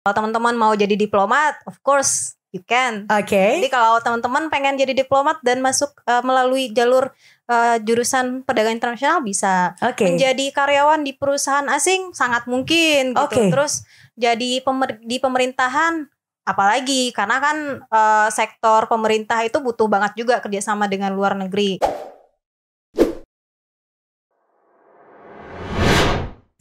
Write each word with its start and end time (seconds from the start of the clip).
Kalau 0.00 0.16
teman-teman 0.16 0.56
mau 0.56 0.72
jadi 0.72 0.96
diplomat, 0.96 1.60
of 1.68 1.76
course 1.84 2.32
you 2.56 2.64
can. 2.64 3.04
Oke. 3.12 3.60
Jadi 3.60 3.68
kalau 3.68 4.00
teman-teman 4.00 4.48
pengen 4.48 4.80
jadi 4.80 4.96
diplomat 4.96 5.44
dan 5.44 5.60
masuk 5.60 5.92
uh, 6.08 6.24
melalui 6.24 6.72
jalur 6.72 7.12
uh, 7.52 7.76
jurusan 7.84 8.40
perdagangan 8.48 8.80
internasional 8.80 9.20
bisa. 9.20 9.76
Oke. 9.84 10.08
Menjadi 10.08 10.56
karyawan 10.56 11.04
di 11.04 11.12
perusahaan 11.12 11.68
asing 11.68 12.16
sangat 12.16 12.48
mungkin 12.48 13.12
gitu. 13.12 13.28
Oke. 13.28 13.52
Terus 13.52 13.84
jadi 14.16 14.64
pemer- 14.64 15.04
di 15.04 15.20
pemerintahan 15.20 16.08
apalagi 16.48 17.12
karena 17.12 17.36
kan 17.36 17.56
uh, 17.92 18.28
sektor 18.32 18.88
pemerintah 18.88 19.44
itu 19.44 19.60
butuh 19.60 19.84
banget 19.84 20.16
juga 20.16 20.40
kerjasama 20.40 20.88
dengan 20.88 21.12
luar 21.12 21.36
negeri. 21.36 21.76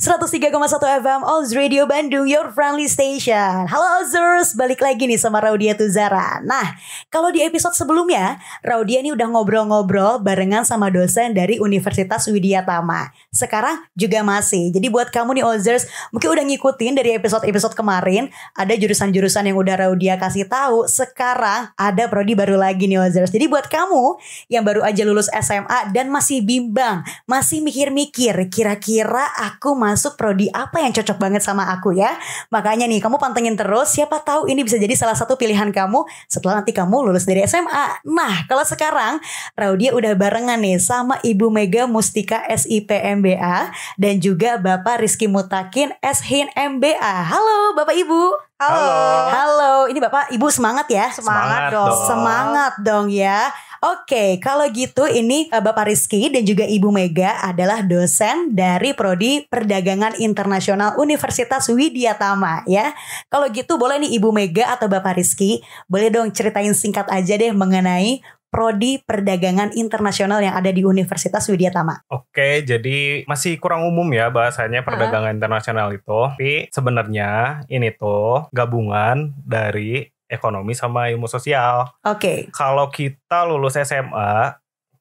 103,1 0.10 1.06
FM 1.06 1.22
Oz 1.22 1.54
Radio 1.54 1.86
Bandung 1.86 2.26
Your 2.26 2.50
Friendly 2.50 2.90
Station. 2.90 3.70
Halo 3.70 4.02
Ozers, 4.02 4.58
balik 4.58 4.82
lagi 4.82 5.06
nih 5.06 5.22
sama 5.22 5.38
Raudia 5.38 5.78
Tuzara 5.78 6.42
Nah, 6.42 6.82
kalau 7.14 7.30
di 7.30 7.46
episode 7.46 7.78
sebelumnya 7.78 8.42
Raudia 8.66 9.06
nih 9.06 9.14
udah 9.14 9.30
ngobrol-ngobrol 9.30 10.18
barengan 10.18 10.66
sama 10.66 10.90
dosen 10.90 11.38
dari 11.38 11.62
Universitas 11.62 12.26
Widya 12.26 12.66
Tama 12.66 13.14
Sekarang 13.30 13.86
juga 13.94 14.26
masih. 14.26 14.74
Jadi 14.74 14.90
buat 14.90 15.14
kamu 15.14 15.38
nih 15.38 15.46
Ozers 15.46 15.86
Mungkin 16.10 16.26
udah 16.34 16.42
ngikutin 16.58 16.98
dari 16.98 17.14
episode-episode 17.14 17.78
kemarin 17.78 18.34
Ada 18.58 18.82
jurusan-jurusan 18.82 19.46
yang 19.46 19.62
udah 19.62 19.78
Raudia 19.78 20.18
kasih 20.18 20.50
tahu 20.50 20.90
Sekarang 20.90 21.70
ada 21.78 22.10
prodi 22.10 22.34
baru 22.34 22.58
lagi 22.58 22.90
nih 22.90 22.98
Ozers. 22.98 23.30
Jadi 23.30 23.46
buat 23.46 23.70
kamu 23.70 24.18
yang 24.50 24.66
baru 24.66 24.82
aja 24.82 25.06
lulus 25.06 25.30
SMA 25.30 25.94
dan 25.94 26.10
masih 26.10 26.42
bimbang 26.42 27.06
Masih 27.30 27.62
mikir-mikir 27.62 28.50
Kira-kira 28.50 29.30
aku 29.38 29.78
masuk 30.00 30.16
prodi 30.16 30.48
apa 30.56 30.80
yang 30.80 30.96
cocok 30.96 31.20
banget 31.20 31.44
sama 31.44 31.68
aku 31.76 31.92
ya. 31.92 32.16
Makanya 32.48 32.88
nih 32.88 33.04
kamu 33.04 33.20
pantengin 33.20 33.60
terus 33.60 33.92
siapa 33.92 34.24
tahu 34.24 34.48
ini 34.48 34.64
bisa 34.64 34.80
jadi 34.80 34.96
salah 34.96 35.12
satu 35.12 35.36
pilihan 35.36 35.68
kamu 35.76 36.08
setelah 36.32 36.64
nanti 36.64 36.72
kamu 36.72 37.12
lulus 37.12 37.28
dari 37.28 37.44
SMA. 37.44 38.08
Nah, 38.08 38.48
kalau 38.48 38.64
sekarang 38.64 39.20
Raudia 39.60 39.92
udah 39.92 40.16
barengan 40.16 40.64
nih 40.64 40.80
sama 40.80 41.20
Ibu 41.20 41.52
Mega 41.52 41.84
Mustika 41.84 42.48
SIP 42.48 42.88
MBA 42.96 43.76
dan 44.00 44.24
juga 44.24 44.56
Bapak 44.56 45.04
Rizky 45.04 45.28
Mutakin 45.28 45.92
SHIN 46.00 46.48
MBA. 46.56 47.16
Halo 47.28 47.76
Bapak 47.76 48.00
Ibu. 48.00 48.48
Halo. 48.60 48.92
Halo, 49.32 49.74
ini 49.88 50.04
Bapak 50.04 50.36
Ibu 50.36 50.52
semangat 50.52 50.88
ya. 50.92 51.08
Semangat, 51.16 51.24
Semangat 51.24 51.62
dong. 51.72 51.88
dong. 51.88 52.08
Semangat 52.08 52.74
dong 52.84 53.06
ya. 53.08 53.40
Oke, 53.80 54.44
kalau 54.44 54.68
gitu 54.76 55.08
ini 55.08 55.48
eh, 55.48 55.64
Bapak 55.64 55.88
Rizky 55.88 56.28
dan 56.28 56.44
juga 56.44 56.68
Ibu 56.68 56.92
Mega 56.92 57.40
adalah 57.40 57.80
dosen 57.80 58.52
dari 58.52 58.92
Prodi 58.92 59.48
Perdagangan 59.48 60.20
Internasional 60.20 61.00
Universitas 61.00 61.72
Widya 61.72 62.20
Tama 62.20 62.68
ya. 62.68 62.92
Kalau 63.32 63.48
gitu 63.48 63.80
boleh 63.80 64.04
nih 64.04 64.20
Ibu 64.20 64.36
Mega 64.36 64.76
atau 64.76 64.92
Bapak 64.92 65.16
Rizky, 65.16 65.64
boleh 65.88 66.12
dong 66.12 66.28
ceritain 66.36 66.76
singkat 66.76 67.08
aja 67.08 67.40
deh 67.40 67.56
mengenai 67.56 68.20
Prodi 68.50 69.00
Perdagangan 69.00 69.78
Internasional 69.78 70.42
yang 70.42 70.58
ada 70.58 70.74
di 70.74 70.82
Universitas 70.82 71.48
Widya 71.48 71.70
Tama. 71.72 72.04
Oke, 72.10 72.66
jadi 72.66 73.24
masih 73.30 73.62
kurang 73.62 73.86
umum 73.88 74.10
ya 74.12 74.28
bahasanya 74.34 74.82
perdagangan 74.82 75.38
internasional 75.38 75.94
itu. 75.94 76.34
Tapi 76.36 76.68
sebenarnya 76.74 77.64
ini 77.70 77.94
tuh 77.94 78.50
gabungan 78.50 79.38
dari 79.46 80.10
ekonomi 80.30 80.78
sama 80.78 81.10
ilmu 81.10 81.26
sosial. 81.26 81.90
Oke. 82.06 82.48
Kalau 82.54 82.88
kita 82.94 83.44
lulus 83.50 83.76
SMA, 83.76 84.56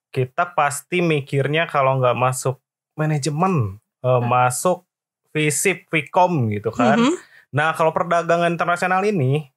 kita 0.09 0.57
pasti 0.57 1.05
mikirnya 1.05 1.69
kalau 1.69 2.01
nggak 2.01 2.17
masuk 2.17 2.57
manajemen, 2.97 3.77
eh, 4.03 4.23
masuk 4.25 4.89
FISIP, 5.31 5.87
Fikom 5.93 6.49
gitu 6.51 6.73
kan. 6.73 6.97
Mhm. 6.97 7.15
Nah, 7.53 7.77
kalau 7.77 7.93
perdagangan 7.93 8.49
internasional 8.51 9.05
ini 9.05 9.53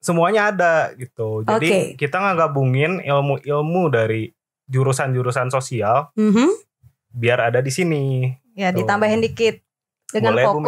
semuanya 0.00 0.48
ada 0.48 0.74
gitu. 0.96 1.44
Jadi 1.44 1.68
Oke. 1.68 1.80
kita 2.00 2.16
nggak 2.16 2.48
gabungin 2.48 3.04
ilmu-ilmu 3.04 3.92
dari 3.92 4.32
jurusan-jurusan 4.66 5.52
sosial 5.52 6.08
Mhm. 6.16 6.48
biar 7.12 7.52
ada 7.52 7.60
di 7.60 7.68
sini. 7.68 8.32
Ya, 8.56 8.72
Tuh. 8.72 8.82
ditambahin 8.82 9.20
dikit 9.20 9.60
dengan 10.10 10.34
Boleh, 10.34 10.44
Bu 10.48 10.60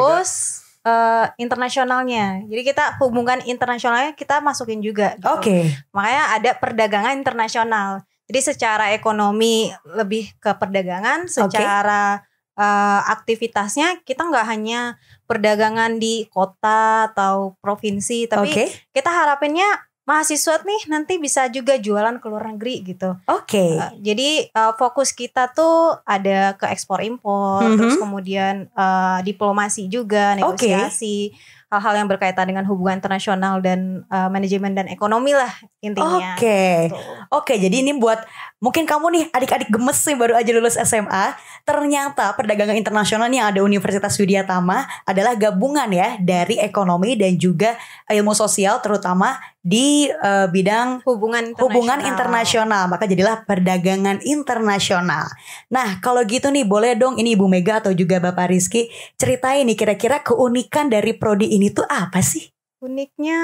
Eh, 0.83 1.27
internasionalnya. 1.39 2.43
Jadi 2.51 2.63
kita 2.67 2.99
hubungan 2.99 3.39
internasionalnya 3.47 4.19
kita 4.19 4.43
masukin 4.43 4.83
juga. 4.83 5.15
gitu. 5.15 5.31
Oke. 5.31 5.71
Makanya 5.95 6.25
ada 6.35 6.51
perdagangan 6.59 7.15
internasional. 7.15 8.03
Jadi 8.27 8.41
secara 8.43 8.91
ekonomi 8.91 9.71
lebih 9.87 10.35
ke 10.43 10.51
perdagangan, 10.59 11.31
secara 11.31 12.27
eh, 12.59 13.01
aktivitasnya 13.15 14.03
kita 14.03 14.27
nggak 14.27 14.47
hanya 14.51 14.99
perdagangan 15.31 16.03
di 16.03 16.27
kota 16.35 17.15
atau 17.15 17.55
provinsi, 17.63 18.27
tapi 18.27 18.51
Oke. 18.51 18.65
kita 18.91 19.07
harapinnya 19.07 19.87
mahasiswa 20.03 20.59
nih 20.63 20.83
nanti 20.91 21.15
bisa 21.17 21.47
juga 21.47 21.79
jualan 21.79 22.19
ke 22.19 22.27
luar 22.27 22.51
negeri 22.51 22.83
gitu. 22.83 23.15
Oke. 23.31 23.79
Uh, 23.79 23.95
jadi 24.03 24.51
uh, 24.51 24.75
fokus 24.75 25.15
kita 25.15 25.55
tuh 25.55 25.95
ada 26.03 26.59
ke 26.59 26.67
ekspor 26.69 27.01
impor, 27.01 27.63
Mhm. 27.63 27.77
terus 27.79 27.95
kemudian 27.97 28.67
uh, 28.75 29.23
diplomasi 29.23 29.87
juga, 29.87 30.35
negosiasi, 30.35 31.31
hal-hal 31.73 32.05
yang 32.05 32.09
berkaitan 32.13 32.45
dengan 32.45 32.69
hubungan 32.69 33.01
internasional 33.01 33.65
dan 33.65 34.05
uh, 34.13 34.29
manajemen 34.29 34.77
dan 34.77 34.93
ekonomi 34.93 35.33
lah 35.33 35.49
intinya. 35.81 36.37
Oke. 36.37 36.93
Gitu. 36.93 36.97
Oke, 37.33 37.55
jadi 37.57 37.81
ini 37.81 37.97
buat 37.97 38.21
mungkin 38.61 38.85
kamu 38.85 39.07
nih 39.09 39.25
adik-adik 39.33 39.73
gemes 39.73 39.97
nih 40.05 40.17
baru 40.21 40.37
aja 40.37 40.51
lulus 40.53 40.77
SMA, 40.77 41.33
ternyata 41.65 42.37
perdagangan 42.37 42.77
internasional 42.77 43.33
yang 43.33 43.49
ada 43.49 43.65
Universitas 43.65 44.13
Widya 44.21 44.45
Tama 44.45 44.85
adalah 45.09 45.33
gabungan 45.33 45.89
ya 45.89 46.21
dari 46.21 46.61
ekonomi 46.61 47.17
dan 47.17 47.41
juga 47.41 47.81
ilmu 48.13 48.37
sosial 48.37 48.85
terutama 48.85 49.41
di 49.63 50.11
eh, 50.11 50.47
bidang 50.51 51.07
Hubungan 51.07 51.55
internasional. 51.55 51.63
hubungan 51.63 52.01
internasional, 52.03 52.83
maka 52.91 53.07
jadilah 53.07 53.47
perdagangan 53.47 54.19
internasional. 54.27 55.31
Nah, 55.71 56.03
kalau 56.03 56.27
gitu 56.27 56.51
nih 56.51 56.67
boleh 56.67 56.99
dong 56.99 57.15
ini 57.15 57.39
Ibu 57.39 57.47
Mega 57.47 57.79
atau 57.79 57.95
juga 57.95 58.19
Bapak 58.19 58.51
Rizky 58.51 58.91
ceritain 59.15 59.63
nih 59.63 59.79
kira-kira 59.79 60.19
keunikan 60.27 60.91
dari 60.91 61.15
prodi 61.15 61.55
ini 61.55 61.62
tuh 61.71 61.87
apa 61.87 62.19
sih? 62.25 62.51
Uniknya 62.83 63.39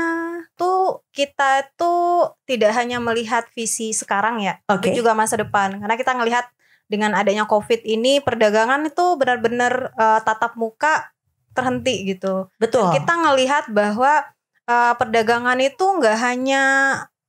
tuh 0.58 1.06
kita 1.14 1.70
tuh 1.78 2.34
tidak 2.42 2.74
hanya 2.74 2.98
melihat 2.98 3.46
visi 3.54 3.94
sekarang 3.94 4.42
ya, 4.42 4.58
Oke. 4.66 4.90
tapi 4.90 4.98
juga 4.98 5.14
masa 5.14 5.38
depan. 5.38 5.78
Karena 5.78 5.94
kita 5.94 6.18
ngelihat 6.18 6.50
dengan 6.90 7.14
adanya 7.14 7.46
COVID 7.46 7.84
ini 7.86 8.18
perdagangan 8.18 8.88
itu 8.88 9.14
benar-benar 9.14 9.94
eh, 9.94 10.20
tatap 10.26 10.58
muka 10.58 11.14
terhenti 11.54 12.08
gitu. 12.08 12.50
Betul. 12.58 12.90
Kita 12.90 13.14
ngelihat 13.14 13.70
bahwa 13.70 14.26
eh, 14.66 14.94
perdagangan 14.98 15.60
itu 15.62 15.84
nggak 15.86 16.18
hanya 16.18 16.64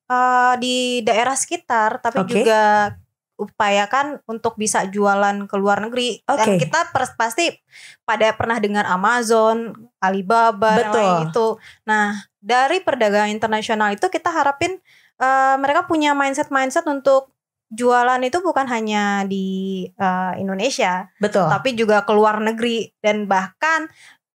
eh, 0.10 0.54
di 0.58 1.06
daerah 1.06 1.38
sekitar, 1.38 2.02
tapi 2.02 2.26
Oke. 2.26 2.42
juga 2.42 2.96
upayakan 3.40 4.20
untuk 4.28 4.60
bisa 4.60 4.84
jualan 4.92 5.48
ke 5.48 5.56
luar 5.56 5.80
negeri. 5.80 6.20
Dan 6.28 6.60
Oke. 6.60 6.68
kita 6.68 6.92
pasti 7.16 7.56
pada 8.04 8.36
pernah 8.36 8.60
dengar 8.60 8.84
Amazon, 8.84 9.72
Alibaba, 10.04 10.76
dan 10.76 10.92
Betul. 10.92 11.00
lain 11.00 11.16
itu. 11.32 11.48
Nah, 11.88 12.20
dari 12.44 12.84
perdagangan 12.84 13.32
internasional 13.32 13.96
itu 13.96 14.12
kita 14.12 14.28
harapin 14.28 14.78
eh, 15.18 15.56
mereka 15.56 15.88
punya 15.88 16.12
mindset-mindset 16.12 16.84
untuk 16.92 17.32
jualan 17.72 18.20
itu 18.26 18.44
bukan 18.44 18.68
hanya 18.68 19.24
di 19.24 19.88
eh, 19.88 20.34
Indonesia, 20.36 21.08
Betul. 21.24 21.48
tapi 21.48 21.80
juga 21.80 22.04
ke 22.04 22.12
luar 22.12 22.44
negeri 22.44 22.92
dan 23.00 23.26
bahkan 23.26 23.88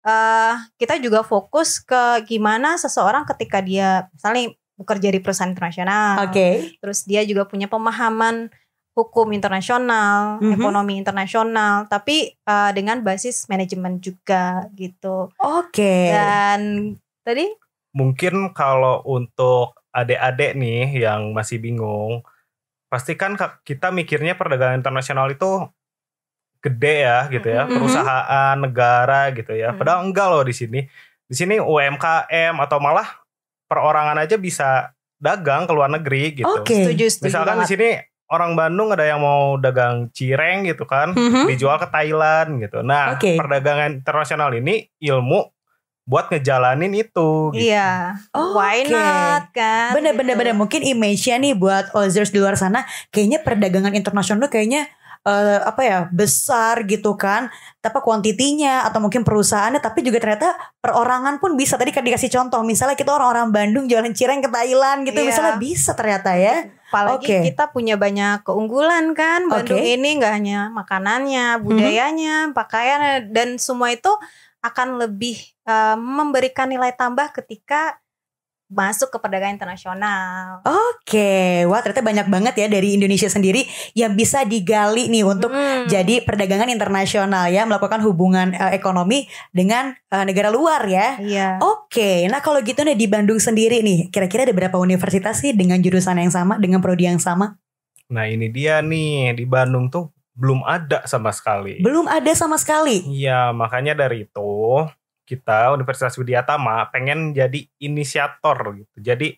eh 0.05 0.55
kita 0.77 1.01
juga 1.01 1.25
fokus 1.25 1.81
ke 1.81 2.29
gimana 2.29 2.77
seseorang 2.77 3.25
ketika 3.25 3.65
dia 3.65 4.13
misalnya 4.13 4.53
bekerja 4.77 5.09
di 5.09 5.21
perusahaan 5.25 5.49
internasional, 5.49 6.29
Oke. 6.29 6.77
terus 6.77 7.09
dia 7.09 7.25
juga 7.25 7.49
punya 7.49 7.73
pemahaman 7.73 8.53
hukum 8.95 9.35
internasional, 9.35 10.39
Mhm. 10.39 10.55
ekonomi 10.55 10.95
internasional, 10.97 11.87
tapi 11.87 12.31
eh, 12.33 12.71
dengan 12.73 13.03
basis 13.03 13.47
manajemen 13.47 13.99
juga 13.99 14.71
gitu. 14.73 15.35
Oke. 15.37 16.11
Dan 16.11 16.61
tadi 17.21 17.51
Mungkin 17.95 18.51
kalau 18.51 19.07
untuk 19.07 19.79
adik-adik 19.91 20.59
nih 20.59 21.07
yang 21.07 21.31
masih 21.31 21.63
bingung, 21.63 22.27
pasti 22.91 23.15
kan 23.15 23.39
ka- 23.39 23.63
kita 23.63 23.95
mikirnya 23.95 24.35
perdagangan 24.35 24.83
internasional 24.83 25.31
itu 25.31 25.63
gede 26.59 27.07
ya 27.07 27.19
gitu 27.29 27.47
ya, 27.47 27.63
Mhm. 27.67 27.71
perusahaan, 27.71 28.55
negara 28.59 29.31
gitu 29.31 29.55
ya. 29.55 29.71
Mhm. 29.71 29.79
Padahal 29.79 30.01
enggak 30.03 30.27
loh 30.27 30.43
di 30.43 30.51
sini. 30.51 30.81
Di 31.23 31.35
sini 31.35 31.55
UMKM 31.57 32.59
atau 32.59 32.83
malah 32.83 33.07
perorangan 33.65 34.19
aja 34.19 34.35
bisa 34.37 34.91
dagang 35.15 35.63
ke 35.65 35.73
luar 35.73 35.87
negeri 35.89 36.35
gitu. 36.35 36.51
Oke. 36.51 36.75
setuju 36.75 37.07
setuju 37.07 37.27
Misalkan 37.31 37.63
di 37.63 37.67
sini 37.69 37.89
orang 38.31 38.57
Bandung 38.57 38.89
ada 38.91 39.05
yang 39.05 39.21
mau 39.21 39.61
dagang 39.61 40.09
cireng 40.11 40.65
gitu 40.65 40.89
kan, 40.89 41.13
Mhm. 41.13 41.49
dijual 41.51 41.77
ke 41.77 41.89
Thailand 41.89 42.61
gitu. 42.65 42.81
Nah, 42.81 43.17
Oke. 43.17 43.37
perdagangan 43.37 44.01
internasional 44.01 44.51
ini 44.57 44.89
ilmu 44.99 45.45
buat 46.05 46.29
ngejalanin 46.29 46.93
itu. 46.93 47.53
Gitu. 47.57 47.73
Iya, 47.73 48.17
Oke. 48.37 48.53
why 48.57 48.85
not 48.85 49.49
kan? 49.57 49.97
Bener 49.97 50.13
bener 50.13 50.37
gitu. 50.37 50.41
bener 50.45 50.55
mungkin 50.57 50.81
image-nya 50.85 51.41
nih 51.41 51.55
buat 51.57 51.97
Ozers 51.97 52.29
di 52.29 52.41
luar 52.41 52.61
sana 52.61 52.85
kayaknya 53.09 53.41
perdagangan 53.41 53.97
internasional 53.97 54.53
kayaknya 54.53 54.85
uh, 55.25 55.61
apa 55.65 55.83
ya 55.83 55.99
besar 56.13 56.85
gitu 56.85 57.17
kan, 57.17 57.49
tapi 57.81 57.99
kuantitinya 58.05 58.85
atau 58.85 59.01
mungkin 59.01 59.25
perusahaannya, 59.25 59.81
tapi 59.81 60.05
juga 60.05 60.21
ternyata 60.21 60.53
perorangan 60.79 61.41
pun 61.41 61.57
bisa. 61.57 61.81
Tadi 61.81 61.91
kan 61.91 62.05
dikasih 62.05 62.31
contoh, 62.31 62.61
misalnya 62.63 62.95
kita 62.95 63.11
orang-orang 63.11 63.51
Bandung 63.51 63.85
jualan 63.89 64.13
cireng 64.13 64.45
ke 64.45 64.49
Thailand 64.53 65.09
gitu, 65.09 65.19
Iya. 65.25 65.29
misalnya 65.33 65.55
bisa 65.59 65.97
ternyata 65.97 66.37
ya. 66.37 66.69
Apalagi 66.95 67.27
Oke. 67.27 67.39
kita 67.51 67.75
punya 67.75 67.99
banyak 67.99 68.47
keunggulan 68.47 69.19
kan 69.19 69.51
Bandung. 69.51 69.83
Mhm. 69.83 69.95
ini 69.99 70.09
nggak 70.23 70.33
hanya 70.39 70.59
makanannya, 70.71 71.59
budayanya, 71.59 72.55
pakaiannya 72.55 73.35
dan 73.35 73.59
semua 73.59 73.91
itu 73.91 74.13
akan 74.63 75.03
lebih 75.03 75.37
eh, 75.65 75.97
memberikan 75.97 76.69
nilai 76.69 76.93
tambah 76.93 77.33
ketika 77.33 77.97
masuk 78.75 79.15
ke 79.15 79.19
perdagangan 79.23 79.55
internasional. 79.55 80.61
Oke, 80.67 81.63
wah 81.71 81.81
ternyata 81.81 82.03
banyak 82.03 82.27
banget 82.27 82.55
ya 82.59 82.67
dari 82.67 82.99
Indonesia 82.99 83.31
sendiri 83.31 83.63
yang 83.95 84.19
bisa 84.19 84.43
digali 84.43 85.07
nih 85.09 85.23
untuk 85.23 85.55
Mm. 85.55 85.87
jadi 85.87 86.27
perdagangan 86.27 86.67
internasional 86.67 87.47
ya, 87.49 87.63
melakukan 87.63 88.03
hubungan 88.03 88.51
eh, 88.53 88.75
ekonomi 88.75 89.31
dengan 89.55 89.95
eh, 89.95 90.25
negara 90.27 90.51
luar 90.51 90.83
ya. 90.91 91.17
Iya. 91.23 91.49
Oke, 91.63 92.27
nah 92.27 92.43
kalau 92.43 92.59
gitu 92.61 92.83
nih 92.83 92.99
di 92.99 93.07
Bandung 93.07 93.39
sendiri 93.39 93.81
nih, 93.81 94.11
kira-kira 94.11 94.43
ada 94.43 94.53
berapa 94.53 94.77
universitas 94.83 95.39
sih 95.39 95.55
dengan 95.55 95.79
jurusan 95.79 96.19
yang 96.19 96.35
sama, 96.35 96.59
dengan 96.59 96.83
prodi 96.83 97.07
yang 97.07 97.23
sama? 97.23 97.55
Nah 98.11 98.27
ini 98.27 98.51
dia 98.51 98.83
nih 98.83 99.33
di 99.39 99.47
Bandung 99.47 99.89
tuh 99.89 100.11
belum 100.35 100.67
ada 100.67 101.07
sama 101.07 101.31
sekali. 101.31 101.79
Belum 101.79 102.11
ada 102.11 102.35
sama 102.35 102.59
sekali. 102.59 103.07
Iya 103.07 103.55
makanya 103.55 103.95
dari 103.95 104.27
itu 104.27 104.83
kita 105.25 105.73
Universitas 105.73 106.15
Widyatama 106.21 106.93
pengen 106.93 107.33
jadi 107.33 107.65
inisiator 107.81 108.77
gitu. 108.77 108.97
Jadi 109.01 109.37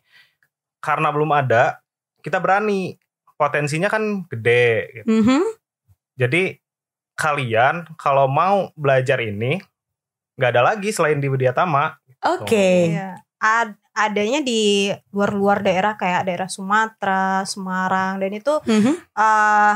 karena 0.83 1.11
belum 1.15 1.31
ada 1.33 1.81
kita 2.21 2.43
berani 2.43 2.99
potensinya 3.39 3.87
kan 3.87 4.27
gede. 4.27 5.03
Gitu. 5.03 5.07
Mhm. 5.07 5.43
Jadi 6.19 6.43
kalian 7.17 7.97
kalau 7.97 8.29
mau 8.29 8.71
belajar 8.77 9.23
ini 9.23 9.63
nggak 10.37 10.51
ada 10.53 10.63
lagi 10.75 10.93
selain 10.93 11.23
di 11.23 11.31
Widyatama. 11.31 11.97
Oke. 12.37 12.93
Iya. 12.93 13.23
Ad- 13.41 13.81
adanya 13.97 14.45
di 14.45 14.93
luar-luar 15.09 15.65
daerah 15.65 15.97
kayak 15.97 16.29
daerah 16.29 16.51
Sumatera, 16.53 17.49
Semarang 17.49 18.21
dan 18.21 18.33
itu 18.37 18.53
Mhm. 18.69 18.93
eh 19.17 19.75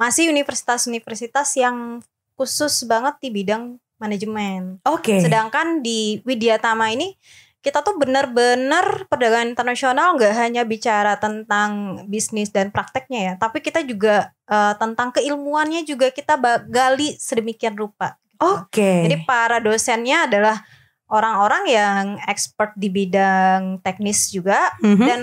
masih 0.00 0.32
universitas-universitas 0.32 1.52
yang 1.60 2.00
khusus 2.34 2.88
banget 2.88 3.20
di 3.20 3.28
bidang 3.28 3.76
manajemen. 4.02 4.82
Oke. 4.82 5.22
Sedangkan 5.22 5.78
di 5.80 6.18
Widyatama 6.26 6.90
ini 6.90 7.14
kita 7.62 7.86
tuh 7.86 7.94
benar-benar 7.94 9.06
perdagangan 9.06 9.54
internasional 9.54 10.18
nggak 10.18 10.34
hanya 10.34 10.66
bicara 10.66 11.14
tentang 11.22 12.02
bisnis 12.10 12.50
dan 12.50 12.74
prakteknya 12.74 13.20
ya, 13.22 13.32
tapi 13.38 13.62
kita 13.62 13.86
juga 13.86 14.34
eh, 14.50 14.74
tentang 14.82 15.14
keilmuannya 15.14 15.86
juga 15.86 16.10
kita 16.10 16.34
gali 16.66 17.14
sedemikian 17.14 17.78
rupa. 17.78 18.18
Oke. 18.42 19.06
Jadi 19.06 19.22
para 19.22 19.62
dosennya 19.62 20.26
adalah 20.26 20.58
orang-orang 21.06 21.64
yang 21.70 22.04
expert 22.26 22.74
di 22.74 22.90
bidang 22.90 23.78
teknis 23.86 24.34
juga 24.34 24.74
Mhm. 24.82 25.06
dan 25.06 25.20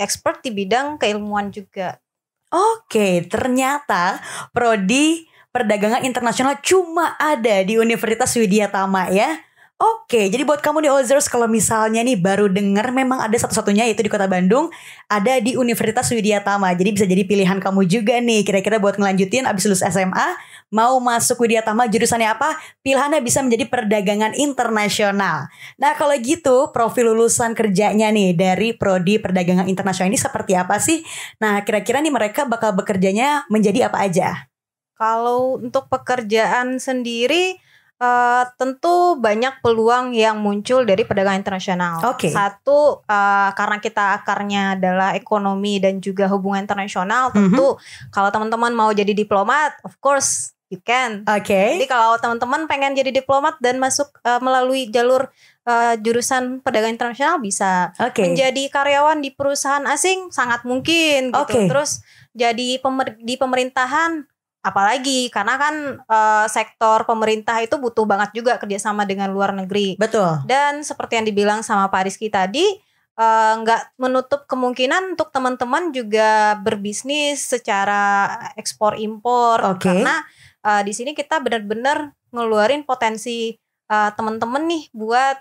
expert 0.00 0.40
di 0.40 0.54
bidang 0.56 0.96
keilmuan 0.96 1.52
juga. 1.52 2.00
Oke, 2.48 3.26
ternyata 3.26 4.22
prodi 4.54 5.26
perdagangan 5.56 6.04
internasional 6.04 6.60
cuma 6.60 7.16
ada 7.16 7.64
di 7.64 7.80
Universitas 7.80 8.36
Widyatama 8.36 9.08
ya. 9.08 9.40
Oke, 9.76 10.32
jadi 10.32 10.40
buat 10.40 10.64
kamu 10.64 10.88
nih 10.88 10.92
Ozers 10.92 11.28
kalau 11.28 11.44
misalnya 11.44 12.00
nih 12.00 12.16
baru 12.16 12.48
dengar 12.48 12.96
memang 12.96 13.20
ada 13.20 13.36
satu-satunya 13.36 13.84
yaitu 13.84 14.00
di 14.00 14.08
Kota 14.08 14.24
Bandung 14.24 14.72
ada 15.04 15.36
di 15.36 15.52
Universitas 15.52 16.08
Widyatama. 16.08 16.72
Jadi 16.72 16.96
bisa 16.96 17.04
jadi 17.04 17.28
pilihan 17.28 17.60
kamu 17.60 17.84
juga 17.84 18.16
nih 18.16 18.40
kira-kira 18.40 18.80
buat 18.80 18.96
ngelanjutin 18.96 19.44
abis 19.44 19.68
lulus 19.68 19.84
SMA 19.84 20.28
mau 20.72 20.96
masuk 20.96 21.44
Widyatama 21.44 21.92
jurusannya 21.92 22.24
apa? 22.24 22.56
Pilihannya 22.80 23.20
bisa 23.20 23.44
menjadi 23.44 23.68
perdagangan 23.68 24.32
internasional. 24.40 25.52
Nah, 25.76 25.92
kalau 26.00 26.16
gitu 26.24 26.72
profil 26.72 27.12
lulusan 27.12 27.52
kerjanya 27.52 28.08
nih 28.08 28.32
dari 28.32 28.72
prodi 28.72 29.20
perdagangan 29.20 29.68
internasional 29.68 30.08
ini 30.08 30.16
seperti 30.16 30.56
apa 30.56 30.80
sih? 30.80 31.04
Nah, 31.36 31.60
kira-kira 31.68 32.00
nih 32.00 32.12
mereka 32.12 32.48
bakal 32.48 32.72
bekerjanya 32.72 33.44
menjadi 33.52 33.92
apa 33.92 34.08
aja? 34.08 34.48
Kalau 34.96 35.60
untuk 35.60 35.92
pekerjaan 35.92 36.80
sendiri 36.80 37.60
eh, 37.96 38.44
tentu 38.60 39.16
banyak 39.16 39.60
peluang 39.60 40.12
yang 40.16 40.40
muncul 40.40 40.84
dari 40.84 41.04
perdagangan 41.04 41.40
internasional. 41.40 41.94
Oke. 42.04 42.32
Satu 42.32 43.04
eh, 43.04 43.50
karena 43.52 43.76
kita 43.80 44.16
akarnya 44.20 44.80
adalah 44.80 45.12
ekonomi 45.16 45.80
dan 45.80 46.00
juga 46.00 46.28
hubungan 46.32 46.64
internasional, 46.64 47.32
tentu 47.32 47.76
kalau 48.12 48.28
teman-teman 48.32 48.72
mau 48.72 48.90
jadi 48.92 49.12
diplomat, 49.12 49.80
of 49.84 49.96
course 50.00 50.56
you 50.68 50.82
can. 50.82 51.22
Oke. 51.30 51.78
Jadi 51.78 51.86
kalau 51.86 52.18
teman-teman 52.18 52.66
pengen 52.66 52.98
jadi 52.98 53.14
diplomat 53.14 53.56
dan 53.62 53.78
masuk 53.78 54.10
eh, 54.26 54.40
melalui 54.42 54.90
jalur 54.90 55.30
eh, 55.64 55.94
jurusan 56.02 56.60
perdagangan 56.60 56.96
internasional 56.96 57.36
bisa. 57.38 57.94
Oke. 58.02 58.26
Menjadi 58.26 58.66
karyawan 58.72 59.22
di 59.22 59.30
perusahaan 59.32 59.84
asing 59.86 60.34
sangat 60.34 60.66
mungkin 60.66 61.30
gitu. 61.30 61.38
Oke. 61.38 61.70
Terus 61.70 62.02
jadi 62.36 62.82
pemer- 62.82 63.16
di 63.22 63.34
pemerintahan 63.38 64.26
apalagi 64.66 65.30
karena 65.30 65.54
kan 65.54 65.74
eh, 66.02 66.46
sektor 66.50 67.06
pemerintah 67.06 67.62
itu 67.62 67.78
butuh 67.78 68.02
banget 68.02 68.34
juga 68.34 68.58
kerjasama 68.58 69.06
dengan 69.06 69.30
luar 69.30 69.54
negeri. 69.54 69.94
Betul. 69.94 70.42
Dan 70.42 70.82
seperti 70.82 71.22
yang 71.22 71.26
dibilang 71.30 71.60
sama 71.62 71.86
Pak 71.86 72.10
Rizky 72.10 72.26
tadi, 72.26 72.66
eh, 73.14 73.52
nggak 73.62 73.94
menutup 74.02 74.50
kemungkinan 74.50 75.14
untuk 75.14 75.30
teman-teman 75.30 75.94
juga 75.94 76.58
berbisnis 76.58 77.46
secara 77.46 78.26
ekspor 78.58 78.98
impor 78.98 79.78
Oke. 79.78 79.86
karena 79.86 80.26
eh, 80.66 80.82
di 80.82 80.90
sini 80.90 81.14
kita 81.14 81.38
benar-benar 81.38 82.10
ngeluarin 82.34 82.82
potensi 82.82 83.54
teman-teman 83.86 84.66
nih 84.66 84.90
buat 84.90 85.38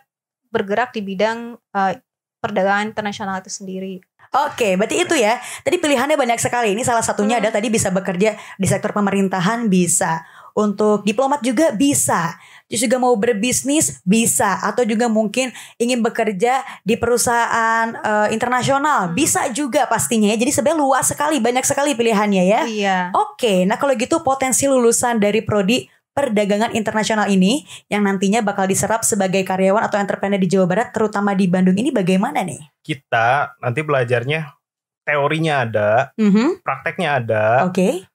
bergerak 0.56 0.96
di 0.96 1.02
bidang 1.04 1.60
eh, 1.60 1.94
perdagangan 2.40 2.94
internasional 2.94 3.44
itu 3.44 3.52
sendiri. 3.52 4.00
Oke, 4.36 4.76
berarti 4.76 5.00
itu 5.00 5.16
ya. 5.16 5.40
Tadi 5.64 5.80
pilihannya 5.80 6.20
banyak 6.20 6.38
sekali. 6.38 6.76
Ini 6.76 6.84
salah 6.84 7.02
satunya 7.02 7.40
Hmm. 7.40 7.48
ada 7.48 7.56
tadi 7.56 7.72
bisa 7.72 7.88
bekerja 7.90 8.36
di 8.60 8.68
sektor 8.68 8.92
pemerintahan 8.92 9.72
bisa. 9.72 10.28
Untuk 10.56 11.04
diplomat 11.04 11.44
juga 11.44 11.76
bisa. 11.76 12.36
Terus 12.66 12.88
juga 12.88 12.98
mau 12.98 13.12
berbisnis 13.20 14.00
bisa 14.08 14.58
atau 14.64 14.88
juga 14.88 15.06
mungkin 15.06 15.52
ingin 15.76 16.00
bekerja 16.00 16.64
di 16.82 16.96
perusahaan 16.96 17.92
eh, 17.92 18.28
internasional 18.32 19.12
Hmm. 19.12 19.14
bisa 19.14 19.52
juga 19.52 19.84
pastinya 19.86 20.32
ya. 20.32 20.38
Jadi 20.40 20.52
sebenarnya 20.52 20.80
luas 20.80 21.06
sekali, 21.08 21.38
banyak 21.44 21.64
sekali 21.64 21.92
pilihannya 21.94 22.44
ya. 22.48 22.62
Iya. 22.66 22.98
Oke, 23.14 23.68
nah 23.68 23.76
kalau 23.76 23.94
gitu 23.96 24.24
potensi 24.24 24.66
lulusan 24.66 25.20
dari 25.20 25.44
prodi 25.44 25.86
perdagangan 26.16 26.72
internasional 26.72 27.28
ini 27.28 27.68
yang 27.92 28.08
nantinya 28.08 28.40
bakal 28.40 28.64
diserap 28.64 29.04
sebagai 29.04 29.44
karyawan 29.44 29.84
atau 29.84 30.00
entrepreneur 30.00 30.40
di 30.40 30.48
Jawa 30.48 30.64
Barat 30.66 30.96
terutama 30.96 31.36
di 31.36 31.52
Bandung 31.52 31.76
ini 31.76 31.92
bagaimana 31.92 32.40
nih? 32.42 32.64
Kita 32.80 33.60
nanti 33.60 33.84
belajarnya 33.84 34.56
teorinya 35.04 35.68
ada, 35.68 35.90
Mhm, 36.16 36.64
prakteknya 36.64 37.20
ada, 37.20 37.68
Oke, 37.68 38.08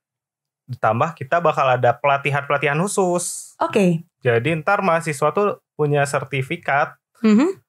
ditambah 0.64 1.12
kita 1.14 1.44
bakal 1.44 1.76
ada 1.76 1.92
pelatihan-pelatihan 1.92 2.80
khusus. 2.80 3.54
oke. 3.60 4.00
Jadi 4.24 4.48
ntar 4.64 4.80
mahasiswa 4.80 5.28
tuh 5.30 5.60
punya 5.76 6.02
sertifikat. 6.08 6.96
Mhm, 7.20 7.60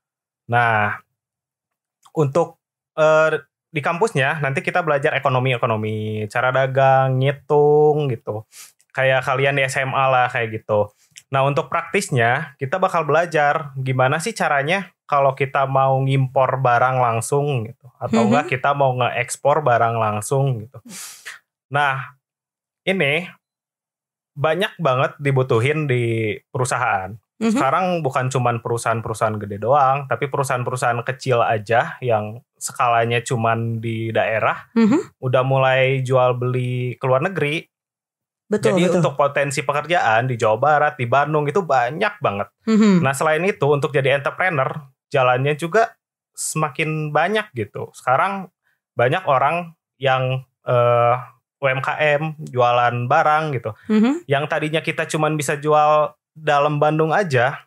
Nah, 0.48 1.00
untuk 2.16 2.60
eh, 2.96 3.40
di 3.72 3.80
kampusnya 3.80 4.44
nanti 4.44 4.60
kita 4.60 4.84
belajar 4.84 5.16
ekonomi-ekonomi, 5.16 6.28
cara 6.28 6.52
dagang, 6.52 7.16
ngitung 7.24 8.12
gitu. 8.12 8.44
Kayak 8.92 9.24
kalian 9.24 9.56
di 9.56 9.64
SMA 9.66 10.06
lah 10.12 10.28
kayak 10.28 10.62
gitu. 10.62 10.92
Nah, 11.32 11.48
untuk 11.48 11.72
praktisnya 11.72 12.56
kita 12.60 12.76
bakal 12.76 13.08
belajar 13.08 13.72
gimana 13.80 14.20
sih 14.20 14.36
caranya 14.36 14.92
kalau 15.08 15.32
kita 15.32 15.64
mau 15.64 15.96
ngimpor 16.00 16.60
barang 16.60 17.00
langsung 17.00 17.68
gitu 17.68 17.88
atau 18.00 18.22
Mhm. 18.24 18.28
enggak 18.32 18.46
kita 18.52 18.70
mau 18.76 18.92
ngeekspor 18.96 19.64
barang 19.64 19.96
langsung 19.96 20.68
gitu. 20.68 20.80
Nah, 21.72 22.16
ini 22.84 23.28
banyak 24.32 24.76
banget 24.80 25.12
dibutuhin 25.20 25.88
di 25.88 26.36
perusahaan. 26.52 27.12
mhm. 27.42 27.52
Sekarang 27.58 27.86
bukan 28.06 28.30
cuman 28.30 28.62
perusahaan-perusahaan 28.62 29.40
gede 29.42 29.58
doang, 29.58 30.06
tapi 30.06 30.30
perusahaan-perusahaan 30.30 31.02
kecil 31.02 31.42
aja 31.42 31.98
yang 32.00 32.38
skalanya 32.56 33.18
cuman 33.20 33.82
di 33.82 34.14
daerah 34.14 34.70
Mhm. 34.78 35.18
udah 35.20 35.42
mulai 35.42 36.06
jual 36.06 36.38
beli 36.38 36.96
ke 36.96 37.06
luar 37.08 37.26
negeri. 37.26 37.66
Betul, 38.51 38.75
Jadi 38.75 38.81
betul. 38.84 38.98
untuk 39.00 39.13
potensi 39.15 39.63
pekerjaan 39.63 40.27
di 40.27 40.36
Jawa 40.36 40.58
Barat, 40.60 40.93
di 41.00 41.08
Bandung 41.08 41.48
itu 41.48 41.63
banyak 41.63 42.20
banget. 42.20 42.51
Mhm. 42.67 43.00
Nah, 43.00 43.15
selain 43.15 43.39
itu 43.48 43.63
untuk 43.63 43.96
jadi 43.96 44.20
entrepreneur, 44.20 44.67
jalannya 45.08 45.55
juga 45.55 45.96
semakin 46.36 47.15
banyak 47.15 47.48
gitu. 47.55 47.96
Sekarang 47.96 48.51
banyak 48.93 49.24
orang 49.24 49.72
yang 49.96 50.43
eh, 50.62 51.15
UMKM 51.58 52.38
jualan 52.53 52.96
barang 53.10 53.43
gitu 53.53 53.74
Mhm. 53.89 54.25
yang 54.29 54.46
tadinya 54.46 54.77
kita 54.77 55.10
cuman 55.10 55.34
bisa 55.34 55.58
jual 55.58 56.13
dalam 56.34 56.77
Bandung 56.77 57.10
aja 57.10 57.65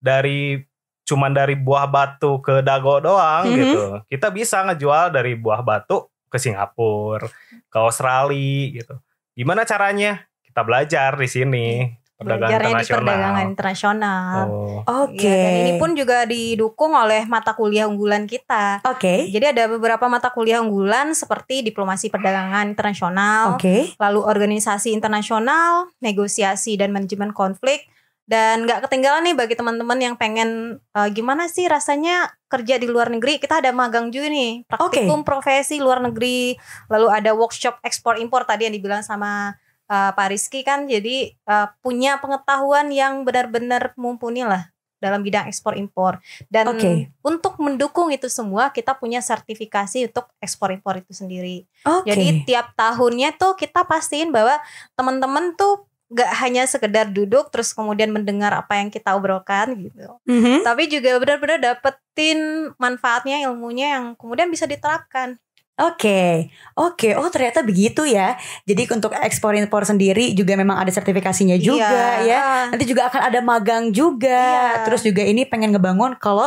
dari 0.00 0.60
cuman 1.04 1.36
dari 1.36 1.52
buah 1.52 1.84
batu 1.84 2.40
ke 2.40 2.64
dago 2.64 2.96
doang 3.00 3.44
Mhm. 3.44 3.56
gitu. 3.60 3.82
Kita 4.08 4.28
bisa 4.32 4.64
ngejual 4.64 5.12
dari 5.12 5.36
buah 5.36 5.60
batu 5.60 6.08
ke 6.32 6.40
Singapura, 6.40 7.28
ke 7.68 7.76
Australia 7.76 8.80
gitu. 8.80 8.96
Gimana 9.34 9.66
caranya? 9.66 10.30
Kita 10.46 10.62
belajar 10.62 11.18
di 11.18 11.26
sini 11.26 11.66
perdagangan 12.14 12.46
Belajarnya 12.46 12.74
di 12.78 12.86
perdagangan 12.86 13.46
internasional. 13.50 14.34
Oh. 14.46 14.78
Oke. 15.04 15.26
Iya, 15.26 15.34
dan 15.34 15.54
ini 15.66 15.72
pun 15.82 15.90
juga 15.98 16.22
didukung 16.24 16.94
oleh 16.94 17.26
mata 17.26 17.58
kuliah 17.58 17.90
unggulan 17.90 18.30
kita. 18.30 18.86
Oke. 18.86 19.26
Jadi 19.28 19.50
ada 19.50 19.66
beberapa 19.66 20.06
mata 20.06 20.30
kuliah 20.30 20.62
unggulan 20.62 21.10
seperti 21.12 21.66
diplomasi 21.66 22.14
perdagangan 22.14 22.70
internasional, 22.70 23.58
Oke. 23.58 23.98
lalu 23.98 24.20
organisasi 24.22 24.94
internasional, 24.94 25.90
negosiasi 25.98 26.78
dan 26.78 26.94
manajemen 26.94 27.34
konflik. 27.34 27.90
Dan 28.24 28.64
nggak 28.64 28.88
ketinggalan 28.88 29.20
nih 29.28 29.36
bagi 29.36 29.52
teman-teman 29.52 29.98
yang 30.00 30.14
pengen 30.16 30.80
eh, 30.96 31.08
gimana 31.12 31.44
sih 31.44 31.68
rasanya 31.68 32.32
kerja 32.48 32.80
di 32.80 32.88
luar 32.88 33.12
negeri. 33.12 33.36
Kita 33.36 33.60
ada 33.60 33.68
magang 33.70 34.08
juga 34.08 34.32
nih, 34.32 34.64
praktikum 34.64 35.22
profesi 35.28 35.76
luar 35.76 36.00
negeri. 36.00 36.56
Lalu 36.88 37.08
ada 37.12 37.36
workshop 37.36 37.84
ekspor 37.84 38.16
impor 38.16 38.48
tadi 38.48 38.64
yang 38.64 38.74
dibilang 38.74 39.04
sama 39.04 39.52
eh, 39.92 40.10
Pak 40.16 40.26
Rizky 40.32 40.64
kan. 40.64 40.88
Jadi 40.88 41.36
eh, 41.36 41.68
punya 41.84 42.16
pengetahuan 42.16 42.88
yang 42.88 43.28
benar-benar 43.28 43.92
mumpuni 44.00 44.40
lah 44.40 44.72
dalam 45.04 45.20
bidang 45.20 45.44
ekspor 45.52 45.76
impor. 45.76 46.16
Dan 46.48 46.72
Oke. 46.72 47.12
untuk 47.20 47.60
mendukung 47.60 48.08
itu 48.08 48.32
semua 48.32 48.72
kita 48.72 48.96
punya 48.96 49.20
sertifikasi 49.20 50.08
untuk 50.08 50.32
ekspor 50.40 50.72
impor 50.72 50.96
itu 50.96 51.12
sendiri. 51.12 51.68
Oke. 51.84 52.08
Jadi 52.08 52.48
tiap 52.48 52.72
tahunnya 52.72 53.36
tuh 53.36 53.52
kita 53.52 53.84
pastiin 53.84 54.32
bahwa 54.32 54.56
teman-teman 54.96 55.52
tuh 55.60 55.84
gak 56.14 56.30
hanya 56.46 56.62
sekedar 56.64 57.10
duduk 57.10 57.50
terus 57.50 57.74
kemudian 57.74 58.14
mendengar 58.14 58.54
apa 58.54 58.78
yang 58.78 58.88
kita 58.88 59.18
obrolkan 59.18 59.74
gitu. 59.74 60.22
Mhm. 60.24 60.62
Tapi 60.62 60.86
juga 60.86 61.18
benar-benar 61.18 61.58
dapetin 61.58 62.70
manfaatnya, 62.78 63.42
ilmunya 63.50 63.98
yang 63.98 64.04
kemudian 64.14 64.46
bisa 64.48 64.64
diterapkan. 64.70 65.36
Oke, 65.74 66.54
oke. 66.78 67.18
Oh 67.18 67.26
ternyata 67.34 67.66
begitu 67.66 68.06
ya. 68.06 68.38
Jadi 68.62 68.86
untuk 68.94 69.10
ekspor 69.10 69.58
impor 69.58 69.82
sendiri 69.82 70.30
juga 70.30 70.54
memang 70.54 70.78
ada 70.78 70.94
sertifikasinya 70.94 71.58
juga 71.58 72.22
Iya. 72.22 72.30
ya. 72.30 72.42
Nanti 72.70 72.86
juga 72.86 73.10
akan 73.10 73.22
ada 73.26 73.42
magang 73.42 73.90
juga. 73.90 74.30
Iya. 74.30 74.86
Terus 74.86 75.02
juga 75.02 75.26
ini 75.26 75.42
pengen 75.42 75.74
ngebangun 75.74 76.14
kalau 76.22 76.46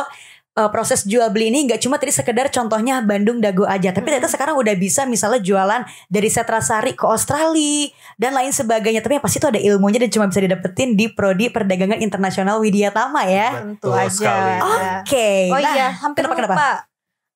uh, 0.58 0.70
proses 0.74 1.06
jual 1.06 1.30
beli 1.30 1.54
ini 1.54 1.70
nggak 1.70 1.78
cuma 1.78 2.02
tadi 2.02 2.10
sekedar 2.10 2.50
contohnya 2.50 2.98
Bandung 3.06 3.38
Dago 3.38 3.62
aja, 3.62 3.94
tapi 3.94 4.10
ternyata 4.10 4.26
sekarang 4.26 4.58
udah 4.58 4.74
bisa 4.74 5.06
misalnya 5.06 5.38
jualan 5.38 5.82
dari 6.10 6.26
Setrasari 6.26 6.98
ke 6.98 7.06
Australia 7.06 7.94
dan 8.18 8.34
lain 8.34 8.50
sebagainya. 8.50 8.98
Tapi 8.98 9.22
yang 9.22 9.24
pasti 9.24 9.38
itu 9.38 9.48
ada 9.48 9.60
ilmunya 9.62 10.02
dan 10.02 10.10
cuma 10.10 10.26
bisa 10.26 10.42
didapetin 10.42 10.98
di 10.98 11.06
prodi 11.14 11.46
perdagangan 11.54 12.02
internasional 12.02 12.58
Widya 12.58 12.90
Tama 12.90 13.22
ya. 13.30 13.62
Tentu 13.62 13.94
aja. 13.94 14.58
Oke. 15.00 15.54
Oh 15.54 15.60
nah, 15.62 15.74
iya, 15.78 15.88
hampir 15.94 16.26
kenapa, 16.26 16.34
lupa. 16.34 16.46
kenapa? 16.50 16.70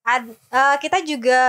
Ad- 0.03 0.35
eh, 0.35 0.75
kita 0.83 0.99
juga 1.07 1.41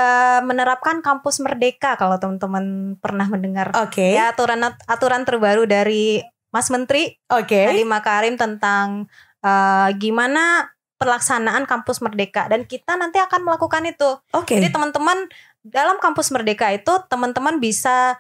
menerapkan 0.46 1.02
kampus 1.02 1.42
merdeka 1.42 1.98
kalau 1.98 2.22
teman-teman 2.22 2.94
pernah 3.02 3.26
mendengar 3.26 3.74
Oke. 3.82 4.14
ya 4.14 4.30
aturan 4.30 4.62
aturan 4.86 5.26
terbaru 5.26 5.66
dari 5.66 6.22
Mas 6.54 6.70
Menteri 6.70 7.18
Oke. 7.34 7.66
Nadiem 7.66 7.90
Makarim 7.90 8.38
tentang 8.38 9.10
eh, 9.42 9.90
gimana 9.98 10.70
pelaksanaan 10.96 11.66
kampus 11.66 12.00
merdeka 12.00 12.46
dan 12.46 12.64
kita 12.64 12.94
nanti 12.94 13.18
akan 13.18 13.42
melakukan 13.42 13.82
itu. 13.84 14.16
Oke. 14.32 14.56
Jadi 14.56 14.70
teman-teman 14.70 15.26
dalam 15.64 15.96
kampus 15.98 16.30
merdeka 16.30 16.70
itu 16.70 16.92
teman-teman 17.08 17.58
bisa 17.58 18.16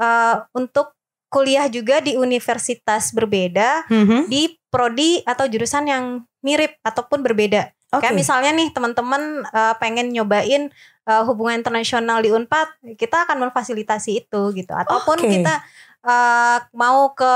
eh, 0.00 0.36
untuk 0.56 0.96
kuliah 1.28 1.68
juga 1.68 2.00
di 2.00 2.16
universitas 2.16 3.12
berbeda 3.12 3.84
Mhm. 3.86 4.26
di 4.26 4.56
prodi 4.72 5.20
atau 5.22 5.44
jurusan 5.44 5.86
yang 5.86 6.04
mirip 6.40 6.74
ataupun 6.82 7.20
berbeda. 7.20 7.68
Oke. 7.92 8.06
Kayak 8.06 8.16
misalnya 8.16 8.50
nih 8.56 8.72
teman-teman 8.72 9.44
eh, 9.44 9.74
pengen 9.76 10.08
nyobain 10.08 10.72
eh, 11.04 11.22
hubungan 11.28 11.58
internasional 11.58 12.22
di 12.22 12.30
Unpad, 12.32 12.96
kita 12.96 13.28
akan 13.28 13.50
memfasilitasi 13.50 14.24
itu 14.26 14.40
gitu. 14.54 14.72
Ataupun 14.72 15.20
Oke. 15.20 15.28
kita 15.28 15.54
eh, 16.00 16.58
mau 16.72 17.12
ke 17.12 17.34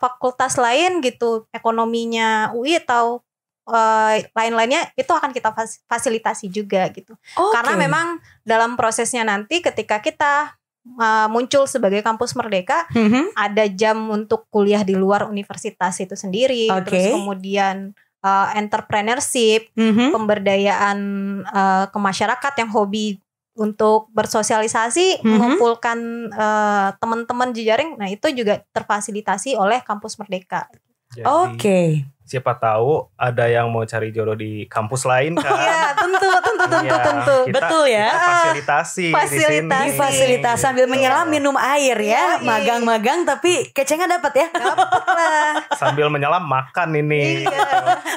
fakultas 0.00 0.56
lain 0.56 1.04
gitu, 1.04 1.44
ekonominya 1.52 2.48
UI 2.56 2.80
atau 2.80 3.20
eh, 3.66 4.16
lain-lainnya 4.30 4.94
itu 4.94 5.10
akan 5.10 5.30
kita 5.30 5.50
fas- 5.50 5.82
fasilitasi 5.84 6.46
juga 6.48 6.86
gitu. 6.90 7.18
Oke. 7.34 7.52
Karena 7.54 7.74
memang 7.76 8.06
dalam 8.42 8.78
prosesnya 8.78 9.22
nanti 9.22 9.58
ketika 9.60 9.98
kita 9.98 10.54
eh, 10.86 11.26
muncul 11.26 11.66
sebagai 11.66 11.98
kampus 11.98 12.38
merdeka, 12.38 12.86
Mhm. 12.94 13.34
ada 13.34 13.66
jam 13.66 14.06
untuk 14.06 14.46
kuliah 14.48 14.86
di 14.86 14.94
luar 14.94 15.26
universitas 15.26 15.98
itu 15.98 16.14
sendiri, 16.14 16.70
Oke. 16.70 16.86
terus 16.86 17.04
kemudian 17.10 17.90
uh, 18.22 18.50
entrepreneurship, 18.58 19.70
Mhm. 19.78 20.10
pemberdayaan 20.10 20.98
uh, 21.46 21.86
ke 21.86 21.98
masyarakat 21.98 22.52
yang 22.58 22.70
hobi 22.70 23.22
untuk 23.54 24.10
bersosialisasi, 24.10 25.22
Mhm. 25.22 25.26
mengumpulkan 25.26 25.98
uh, 26.30 26.90
teman-teman 26.98 27.54
jejaring, 27.54 27.94
nah 27.94 28.10
itu 28.10 28.26
juga 28.34 28.60
terfasilitasi 28.70 29.54
oleh 29.54 29.78
kampus 29.80 30.18
Merdeka. 30.18 30.66
Jadi, 31.08 31.24
Oke. 31.24 31.80
siapa 32.22 32.52
tahu 32.52 33.06
ada 33.14 33.46
yang 33.46 33.70
mau 33.70 33.82
cari 33.82 34.10
jodoh 34.10 34.34
di 34.34 34.66
kampus 34.66 35.06
lain 35.06 35.32
kan? 35.34 35.46
Iya, 35.48 35.94
tentu, 35.94 36.18
tentu, 36.18 36.64
tentu, 36.66 36.76
Iya, 36.82 36.98
tentu. 37.00 37.36
kita- 37.46 37.54
Betul 37.56 37.84
ya. 37.86 38.08
kita 38.08 38.26
fasilitasi, 38.26 39.06
Fasilitasi. 39.08 39.38
di 39.38 39.56
sini. 39.62 39.86
Di 39.86 39.90
fasilitas 39.94 40.56
sambil 40.58 40.84
menyelam 40.86 41.24
minum 41.26 41.54
air 41.54 41.94
ya, 41.96 42.36
Iya. 42.36 42.42
magang-magang 42.42 43.22
tapi 43.22 43.70
kecengan 43.70 44.10
dapat 44.10 44.32
ya. 44.34 44.46
Dapat 44.50 45.04
lah. 45.06 45.52
sambil 45.72 46.08
menyelam 46.08 46.42
makan 46.42 46.88
ini. 46.96 47.46
Iya. 47.46 47.62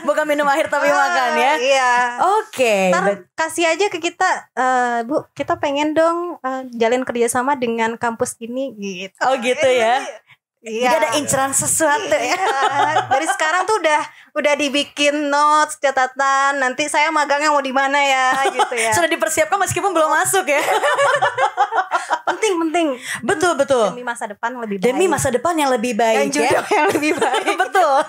Bukan 0.02 0.26
minum 0.26 0.48
air 0.48 0.66
tapi 0.66 0.90
makan 0.90 1.32
ya. 1.36 1.54
Iya. 1.56 1.94
Oke. 2.42 2.90
Ntar 2.90 3.04
bet- 3.06 3.30
kasih 3.34 3.70
aja 3.70 3.86
ke 3.88 4.02
kita, 4.02 4.28
eh, 4.52 5.00
Bu, 5.04 5.24
kita 5.32 5.56
pengen 5.56 5.94
dong 5.94 6.42
eh, 6.42 6.66
jalin 6.74 7.04
kerjasama 7.04 7.54
dengan 7.56 7.94
kampus 7.96 8.36
ini 8.40 8.74
gitu. 8.76 9.22
Oh 9.22 9.38
gitu 9.38 9.70
ya. 9.70 10.02
Iya. 10.60 10.92
Jadi 10.92 10.96
ada 11.00 11.10
inceran 11.24 11.56
sesuatu 11.56 12.12
ya. 12.12 12.36
Iya. 12.36 13.08
Dari 13.08 13.28
sekarang 13.32 13.64
tuh 13.64 13.80
udah 13.80 14.02
udah 14.36 14.54
dibikin 14.60 15.32
notes, 15.32 15.80
catatan. 15.80 16.60
Nanti 16.60 16.92
saya 16.92 17.08
magangnya 17.16 17.48
mau 17.48 17.64
di 17.64 17.72
mana 17.72 17.96
ya 17.96 18.44
gitu 18.52 18.76
ya. 18.76 18.92
Sudah 18.96 19.08
dipersiapkan 19.08 19.56
meskipun 19.56 19.96
belum 19.96 20.12
masuk 20.12 20.44
ya. 20.52 20.60
penting 22.30 22.54
penting 22.62 22.88
betul 23.26 23.58
betul. 23.58 23.90
demi 23.92 24.06
masa 24.06 24.30
depan 24.30 24.54
lebih 24.60 24.78
baik. 24.80 24.86
Demi 24.86 25.06
masa 25.10 25.28
depan 25.34 25.54
yang 25.58 25.70
lebih 25.74 25.98
dan 25.98 26.30
baik 26.30 26.30
ya. 26.30 26.50
jodoh 26.52 26.68
yang 26.70 26.88
lebih 26.94 27.12
baik. 27.24 27.56
Betul. 27.58 28.00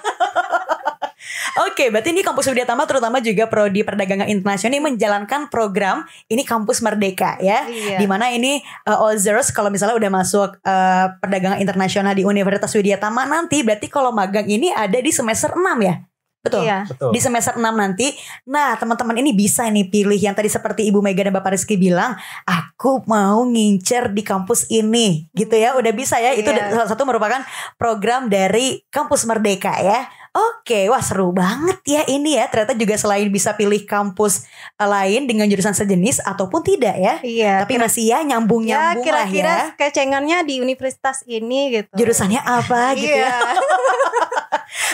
Oke, 1.60 1.92
berarti 1.92 2.16
ini 2.16 2.24
kampus 2.24 2.48
Widya 2.48 2.64
Tama 2.64 2.88
terutama 2.88 3.20
juga 3.20 3.44
prodi 3.44 3.84
perdagangan 3.84 4.32
internasional 4.32 4.72
ini 4.72 4.80
menjalankan 4.80 5.52
program 5.52 6.08
ini 6.32 6.40
kampus 6.40 6.80
merdeka 6.80 7.36
ya. 7.42 7.68
Iya. 7.68 8.00
Di 8.00 8.06
mana 8.08 8.32
ini 8.32 8.64
uh, 8.88 9.04
Ozers 9.12 9.52
kalau 9.52 9.68
misalnya 9.68 9.92
udah 10.00 10.10
masuk 10.10 10.56
uh, 10.64 11.06
perdagangan 11.20 11.60
internasional 11.60 12.16
di 12.16 12.24
Universitas 12.24 12.72
Widya 12.72 12.96
Tama 12.96 13.28
nanti 13.28 13.60
berarti 13.60 13.92
kalau 13.92 14.08
magang 14.08 14.48
ini 14.48 14.72
ada 14.72 14.96
di 14.96 15.12
semester 15.12 15.52
6 15.52 15.60
ya. 15.84 16.00
Betul. 16.40 16.64
Iya. 16.64 16.88
Betul. 16.88 17.12
Di 17.12 17.20
semester 17.20 17.54
6 17.60 17.68
nanti. 17.76 18.16
Nah, 18.48 18.72
teman-teman 18.80 19.12
ini 19.20 19.36
bisa 19.36 19.68
nih 19.68 19.92
pilih 19.92 20.16
yang 20.16 20.32
tadi 20.32 20.48
seperti 20.48 20.88
Ibu 20.88 21.04
Mega 21.04 21.28
dan 21.28 21.36
Bapak 21.36 21.52
Rizky 21.52 21.76
bilang, 21.76 22.16
aku 22.48 23.04
mau 23.04 23.44
ngincer 23.44 24.08
di 24.16 24.24
kampus 24.24 24.64
ini. 24.72 25.28
Gitu 25.36 25.52
ya, 25.52 25.76
udah 25.76 25.92
bisa 25.92 26.16
ya. 26.16 26.32
Itu 26.32 26.48
Iya. 26.48 26.72
salah 26.72 26.88
satu 26.88 27.04
merupakan 27.04 27.44
program 27.76 28.32
dari 28.32 28.80
Kampus 28.88 29.28
Merdeka 29.28 29.84
ya. 29.84 30.08
Oke, 30.30 30.86
wah 30.86 31.02
seru 31.02 31.34
banget 31.34 31.82
ya 31.82 32.06
ini 32.06 32.38
ya. 32.38 32.46
Ternyata 32.46 32.78
juga 32.78 32.94
selain 32.94 33.26
bisa 33.34 33.58
pilih 33.58 33.82
kampus 33.82 34.46
eh, 34.78 34.86
lain 34.86 35.26
dengan 35.26 35.50
jurusan 35.50 35.74
sejenis 35.74 36.22
ataupun 36.22 36.62
tidak 36.62 36.94
ya. 36.94 37.14
Iya. 37.26 37.66
Tapi 37.66 37.74
masih 37.74 38.06
ya 38.06 38.22
ya 38.22 38.28
nyambung-nyambung 38.36 39.02
lah 39.02 39.26
kira-kira 39.26 39.56
ya. 39.74 39.74
kecengannya 39.74 40.38
di 40.46 40.62
universitas 40.62 41.26
ini 41.26 41.82
gitu. 41.82 41.90
Jurusannya 41.98 42.38
apa 42.46 42.92
gitu 42.98 43.10
ya. 43.10 43.26
Iya. 43.26 43.38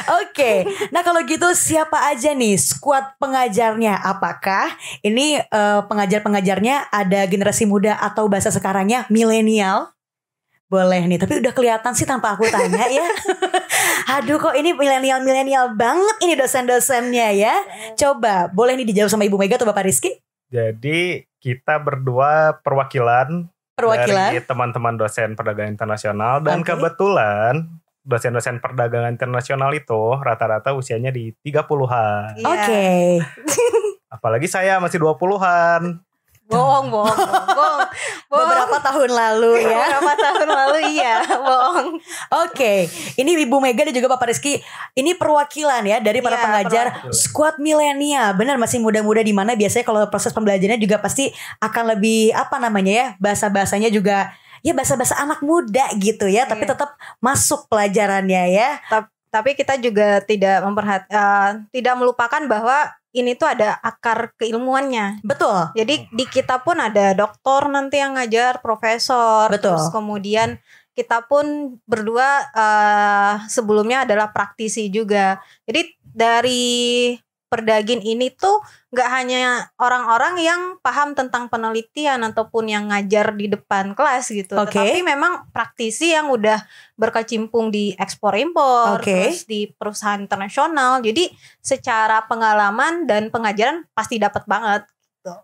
Oke, 0.25 0.65
nah 0.89 1.05
kalau 1.05 1.21
gitu 1.29 1.53
siapa 1.53 2.09
aja 2.09 2.33
nih 2.33 2.57
skuad 2.57 3.21
pengajarnya? 3.21 4.01
Apakah 4.01 4.73
ini 5.05 5.37
eh, 5.37 5.81
pengajar-pengajarnya 5.85 6.89
ada 6.89 7.29
generasi 7.29 7.69
muda 7.69 7.99
atau 8.01 8.25
bahasa 8.31 8.49
sekarangnya 8.49 9.05
milenial? 9.13 9.93
Boleh 10.67 11.07
nih, 11.07 11.15
tapi 11.23 11.39
udah 11.39 11.55
kelihatan 11.55 11.95
sih 11.95 12.03
tanpa 12.03 12.35
aku 12.35 12.43
tanya 12.51 12.91
ya. 12.91 13.07
Aduh 14.17 14.41
kok 14.41 14.57
ini 14.57 14.73
milenial-milenial 14.73 15.77
banget 15.77 16.17
ini 16.25 16.33
dosen-dosennya 16.41 17.37
ya. 17.37 17.55
Coba, 18.01 18.49
boleh 18.49 18.73
nih 18.81 18.89
dijawab 18.89 19.13
sama 19.13 19.29
Ibu 19.29 19.37
Mega 19.37 19.61
atau 19.61 19.69
Bapak 19.69 19.85
Rizky? 19.85 20.17
Jadi 20.49 21.21
kita 21.37 21.77
berdua 21.77 22.57
perwakilan 22.65 23.45
Perwakilan. 23.77 24.33
dari 24.33 24.41
teman-teman 24.41 24.97
dosen 24.97 25.37
perdagangan 25.37 25.69
internasional 25.69 26.41
dan 26.41 26.65
Oke. 26.65 26.73
kebetulan 26.73 27.77
dosen-dosen 28.07 28.63
perdagangan 28.65 29.13
internasional 29.13 29.69
itu 29.77 30.17
rata-rata 30.17 30.73
usianya 30.73 31.13
di 31.13 31.35
30-an. 31.45 32.41
Iya. 32.41 32.47
Oke. 32.49 32.85
Apalagi 34.09 34.49
saya 34.49 34.81
masih 34.81 34.97
20-an. 35.03 36.06
Bohong, 36.47 36.95
bohong, 36.95 37.19
bohong. 37.51 37.81
Beberapa 38.31 38.79
tahun 38.79 39.11
lalu 39.11 39.67
ya. 39.67 39.83
Beberapa 39.83 40.13
tahun 40.15 40.49
lalu 40.49 40.79
iya, 40.95 41.15
bohong. 41.27 41.89
Oke, 42.47 42.87
ini 43.19 43.35
Ibu 43.35 43.59
Mega 43.59 43.83
dan 43.83 43.91
juga 43.91 44.07
Bapak 44.07 44.31
Rizky, 44.31 44.63
ini 44.95 45.19
perwakilan 45.19 45.83
ya 45.83 45.99
dari 45.99 46.23
para 46.23 46.39
Iya, 46.39 46.45
pengajar 46.47 46.87
perwakilan. 47.03 47.15
squad 47.19 47.55
milenial. 47.59 48.39
Benar 48.39 48.63
masih 48.63 48.79
muda-muda 48.79 49.27
di 49.27 49.35
mana 49.35 49.59
biasanya 49.59 49.83
kalau 49.83 50.07
proses 50.07 50.31
pembelajarannya 50.31 50.79
juga 50.79 51.03
pasti 51.03 51.35
akan 51.59 51.99
lebih 51.99 52.31
apa 52.31 52.63
namanya 52.63 52.93
ya 52.95 53.07
bahasa-bahasanya 53.19 53.91
juga 53.91 54.31
ya 54.63 54.71
bahasa-bahasa 54.71 55.19
anak 55.19 55.43
muda 55.43 55.91
gitu 55.99 56.31
ya, 56.31 56.47
tapi 56.47 56.63
Iya. 56.63 56.79
tetap 56.79 56.95
masuk 57.19 57.67
pelajarannya 57.67 58.55
ya. 58.55 58.79
Tapi 59.27 59.53
kita 59.53 59.77
juga 59.77 60.23
tidak 60.23 60.63
memperhat 60.63 61.11
eh, 61.11 61.51
tidak 61.75 61.99
melupakan 61.99 62.41
bahwa 62.47 62.87
ini 63.17 63.33
tuh 63.33 63.49
ada 63.49 63.81
akar 63.81 64.37
keilmuannya. 64.37 65.25
Betul. 65.25 65.73
Jadi 65.73 66.13
di 66.13 66.25
kita 66.29 66.61
pun 66.61 66.77
ada 66.77 67.17
doktor 67.17 67.73
nanti 67.73 67.97
yang 67.97 68.21
ngajar, 68.21 68.61
profesor. 68.61 69.49
Betul. 69.49 69.81
Terus 69.81 69.89
kemudian 69.89 70.61
kita 70.93 71.25
pun 71.25 71.77
berdua 71.89 72.45
eh, 72.53 73.35
sebelumnya 73.49 74.05
adalah 74.05 74.29
praktisi 74.33 74.93
juga. 74.93 75.41
Jadi 75.65 75.97
dari 76.01 77.13
Perdagin 77.57 78.05
ini 78.05 78.29
tuh 78.29 78.61
nggak 78.93 79.09
hanya 79.09 79.73
orang-orang 79.81 80.37
yang 80.45 80.61
paham 80.85 81.17
tentang 81.17 81.49
penelitian 81.49 82.21
ataupun 82.21 82.69
yang 82.69 82.93
ngajar 82.93 83.33
di 83.33 83.49
depan 83.49 83.97
kelas 83.97 84.29
gitu, 84.29 84.61
Oke. 84.61 84.77
tetapi 84.77 85.01
memang 85.01 85.49
praktisi 85.57 86.13
yang 86.13 86.29
udah 86.29 86.61
berkecimpung 87.01 87.73
di 87.73 87.97
ekspor 87.97 88.37
impor, 88.37 89.01
Oke. 89.01 89.33
terus 89.33 89.49
di 89.49 89.73
perusahaan 89.73 90.21
internasional. 90.21 91.01
Jadi 91.01 91.33
secara 91.65 92.29
pengalaman 92.29 93.09
dan 93.09 93.33
pengajaran 93.33 93.89
pasti 93.97 94.21
dapat 94.21 94.45
banget. 94.45 94.85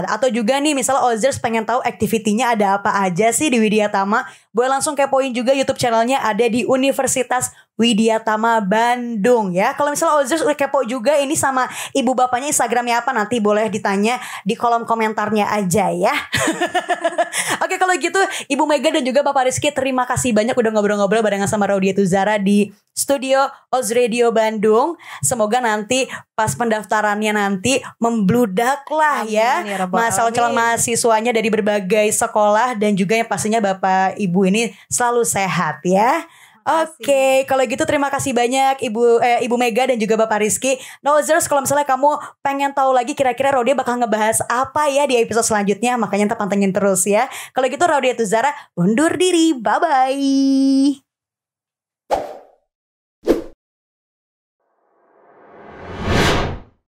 atau 0.05 0.29
juga 0.29 0.61
nih 0.61 0.77
misalnya 0.77 1.01
Ozers 1.09 1.41
pengen 1.41 1.65
tahu 1.65 1.81
aktivitinya 1.81 2.53
ada 2.53 2.77
apa 2.77 2.93
aja 3.01 3.33
sih 3.33 3.49
di 3.49 3.57
Widya 3.57 3.89
Tama 3.89 4.21
boleh 4.53 4.77
langsung 4.77 4.93
kepoin 4.93 5.33
juga 5.33 5.53
YouTube 5.53 5.81
channelnya 5.81 6.21
ada 6.21 6.45
di 6.45 6.61
Universitas 6.65 7.49
Widya 7.79 8.19
Tama 8.19 8.59
Bandung 8.59 9.55
ya 9.55 9.71
kalau 9.73 9.95
misalnya 9.95 10.19
Ozers 10.19 10.43
udah 10.43 10.59
kepo 10.59 10.83
juga 10.83 11.15
ini 11.15 11.39
sama 11.39 11.65
ibu 11.95 12.11
bapaknya 12.11 12.51
Instagramnya 12.51 12.99
apa 12.99 13.15
nanti 13.15 13.39
boleh 13.39 13.71
ditanya 13.71 14.19
di 14.43 14.59
kolom 14.59 14.83
komentarnya 14.83 15.47
aja 15.47 15.87
ya 15.89 16.11
Oke 17.63 17.75
kalau 17.77 17.93
gitu 17.97 18.19
Ibu 18.49 18.63
Mega 18.65 18.89
dan 18.89 19.03
juga 19.05 19.21
Bapak 19.21 19.47
Rizky 19.49 19.69
terima 19.69 20.03
kasih 20.03 20.33
banyak 20.33 20.57
udah 20.57 20.71
ngobrol-ngobrol 20.73 21.21
barengan 21.21 21.47
sama 21.49 21.69
Raudia 21.69 21.93
Tuzara 21.93 22.41
di 22.41 22.73
studio 22.93 23.47
Oz 23.71 23.95
Radio 23.95 24.33
Bandung. 24.35 24.99
Semoga 25.23 25.63
nanti 25.63 26.09
pas 26.35 26.51
pendaftarannya 26.51 27.31
nanti 27.31 27.79
membludak 28.01 28.83
lah 28.91 29.23
ya. 29.23 29.63
Amin, 29.63 29.75
ya 29.75 29.87
Masalah 29.87 30.31
calon 30.35 30.55
mahasiswanya 30.55 31.31
dari 31.31 31.47
berbagai 31.47 32.11
sekolah 32.11 32.75
dan 32.75 32.97
juga 32.97 33.15
yang 33.15 33.29
pastinya 33.29 33.63
Bapak 33.63 34.19
Ibu 34.19 34.49
ini 34.51 34.73
selalu 34.91 35.23
sehat 35.23 35.83
ya. 35.87 36.27
Oke, 36.65 37.47
kalau 37.47 37.63
gitu 37.65 37.83
terima 37.87 38.11
kasih 38.11 38.35
banyak 38.35 38.83
Ibu 38.83 39.23
eh, 39.23 39.39
Ibu 39.47 39.55
Mega 39.55 39.87
dan 39.87 39.97
juga 39.97 40.19
Bapak 40.19 40.43
Rizky. 40.43 40.77
Nozers, 41.01 41.47
kalau 41.47 41.63
misalnya 41.63 41.87
kamu 41.87 42.19
pengen 42.43 42.71
tahu 42.75 42.91
lagi 42.93 43.15
kira-kira 43.15 43.55
Raudia 43.55 43.73
bakal 43.73 43.97
ngebahas 43.97 44.43
apa 44.47 44.91
ya 44.91 45.07
di 45.07 45.19
episode 45.19 45.47
selanjutnya, 45.47 45.95
makanya 45.95 46.33
tetap 46.33 46.41
pantengin 46.41 46.75
terus 46.75 47.07
ya. 47.07 47.31
Kalau 47.55 47.67
gitu 47.67 47.83
Raudia 47.83 48.13
Tuzara 48.15 48.51
undur 48.75 49.15
diri. 49.15 49.55
Bye 49.57 49.79
bye. 49.79 52.38